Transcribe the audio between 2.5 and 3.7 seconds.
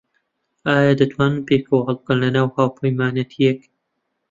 هاوپەیمانێتییەک؟